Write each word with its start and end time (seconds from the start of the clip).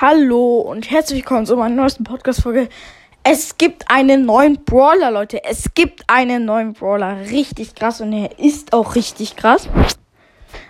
Hallo 0.00 0.60
und 0.60 0.90
herzlich 0.90 1.18
willkommen 1.18 1.44
zu 1.44 1.58
meiner 1.58 1.74
neuesten 1.74 2.04
Podcast-Folge. 2.04 2.70
Es 3.22 3.58
gibt 3.58 3.84
einen 3.90 4.24
neuen 4.24 4.64
Brawler, 4.64 5.10
Leute. 5.10 5.44
Es 5.44 5.74
gibt 5.74 6.04
einen 6.06 6.46
neuen 6.46 6.72
Brawler. 6.72 7.18
Richtig 7.30 7.74
krass 7.74 8.00
und 8.00 8.14
er 8.14 8.38
ist 8.38 8.72
auch 8.72 8.94
richtig 8.94 9.36
krass. 9.36 9.68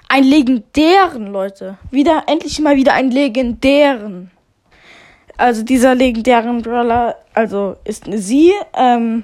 Ein 0.08 0.24
legendären, 0.24 1.28
Leute. 1.28 1.78
Wieder, 1.92 2.24
endlich 2.26 2.58
mal 2.58 2.74
wieder 2.74 2.94
einen 2.94 3.12
legendären. 3.12 4.32
Also 5.36 5.62
dieser 5.62 5.94
legendären 5.94 6.62
Brawler, 6.62 7.14
also 7.32 7.76
ist 7.84 8.06
eine 8.08 8.18
sie. 8.18 8.52
Ähm, 8.74 9.22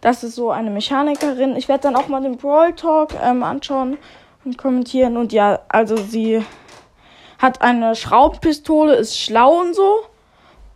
das 0.00 0.22
ist 0.22 0.36
so 0.36 0.52
eine 0.52 0.70
Mechanikerin. 0.70 1.56
Ich 1.56 1.66
werde 1.66 1.82
dann 1.82 1.96
auch 1.96 2.06
mal 2.06 2.22
den 2.22 2.36
Brawl 2.36 2.74
Talk 2.74 3.14
ähm, 3.20 3.42
anschauen 3.42 3.98
und 4.44 4.56
kommentieren. 4.56 5.16
Und 5.16 5.32
ja, 5.32 5.58
also 5.68 5.96
sie 5.96 6.44
hat 7.40 7.62
eine 7.62 7.96
Schraubenpistole, 7.96 8.94
ist 8.94 9.18
schlau 9.18 9.60
und 9.60 9.74
so 9.74 10.04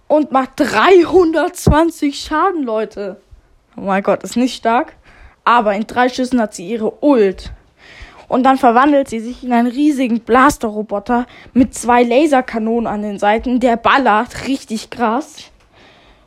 und 0.08 0.32
macht 0.32 0.52
320 0.56 2.18
Schaden, 2.18 2.62
Leute. 2.64 3.20
Oh 3.76 3.82
mein 3.82 4.02
Gott, 4.02 4.22
ist 4.22 4.36
nicht 4.36 4.56
stark. 4.56 4.96
Aber 5.44 5.74
in 5.74 5.86
drei 5.86 6.08
Schüssen 6.08 6.40
hat 6.40 6.54
sie 6.54 6.66
ihre 6.66 7.04
Ult. 7.04 7.52
Und 8.28 8.44
dann 8.44 8.56
verwandelt 8.56 9.08
sie 9.08 9.20
sich 9.20 9.44
in 9.44 9.52
einen 9.52 9.68
riesigen 9.68 10.20
Blaster-Roboter 10.20 11.26
mit 11.52 11.74
zwei 11.74 12.02
Laserkanonen 12.02 12.86
an 12.86 13.02
den 13.02 13.18
Seiten. 13.18 13.60
Der 13.60 13.76
ballert 13.76 14.46
richtig 14.48 14.88
krass. 14.88 15.36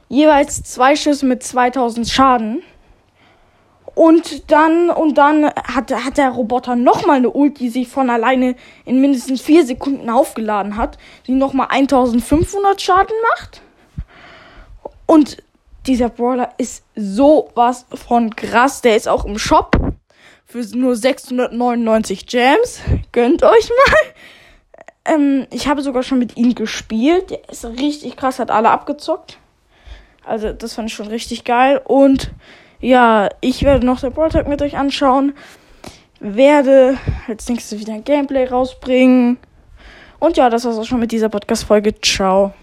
Jeweils 0.08 0.62
zwei 0.64 0.96
Schüsse 0.96 1.26
mit 1.26 1.42
2000 1.42 2.08
Schaden. 2.08 2.62
Und 3.98 4.52
dann, 4.52 4.92
und 4.92 5.18
dann 5.18 5.46
hat, 5.46 5.92
hat 5.92 6.20
der 6.20 6.30
Roboter 6.30 6.76
nochmal 6.76 7.18
eine 7.18 7.32
Ult, 7.32 7.60
die 7.60 7.70
sich 7.70 7.88
von 7.88 8.12
alleine 8.12 8.56
in 8.86 9.02
mindestens 9.02 9.42
vier 9.42 9.66
Sekunden 9.66 10.12
aufgeladen 10.12 10.78
hat, 10.78 11.00
die 11.26 11.32
nochmal 11.32 11.70
1500 11.72 12.80
Schaden 12.80 13.16
macht. 13.32 13.64
Und 15.08 15.38
dieser 15.88 16.10
Brawler 16.10 16.54
ist 16.60 16.84
sowas 16.96 17.88
von 17.92 18.36
krass. 18.36 18.82
Der 18.82 18.96
ist 18.96 19.08
auch 19.08 19.26
im 19.26 19.40
Shop 19.40 19.76
für 20.46 20.64
nur 20.78 20.96
699 20.96 22.28
Gems. 22.28 22.82
Gönnt 23.12 23.42
euch 23.42 23.70
mal. 23.70 25.16
Ähm, 25.16 25.48
ich 25.50 25.68
habe 25.68 25.82
sogar 25.82 26.04
schon 26.04 26.20
mit 26.20 26.38
ihm 26.38 26.54
gespielt. 26.54 27.32
Der 27.32 27.50
ist 27.50 27.66
richtig 27.66 28.16
krass, 28.16 28.38
hat 28.38 28.52
alle 28.52 28.70
abgezockt. 28.70 29.40
Also, 30.24 30.54
das 30.54 30.76
fand 30.76 30.92
ich 30.92 30.96
schon 30.96 31.08
richtig 31.08 31.46
geil. 31.46 31.82
Und 31.84 32.30
ja, 32.80 33.30
ich 33.42 33.64
werde 33.64 33.86
noch 33.86 34.00
den 34.00 34.14
Brawl 34.14 34.30
mit 34.48 34.62
euch 34.62 34.78
anschauen. 34.78 35.34
Werde 36.20 36.98
als 37.28 37.48
nächstes 37.50 37.80
wieder 37.80 37.94
ein 37.94 38.04
Gameplay 38.04 38.46
rausbringen. 38.46 39.38
Und 40.20 40.38
ja, 40.38 40.50
das 40.50 40.66
war's 40.66 40.78
auch 40.78 40.86
schon 40.86 41.00
mit 41.00 41.12
dieser 41.12 41.30
Podcast-Folge. 41.30 42.00
Ciao. 42.02 42.54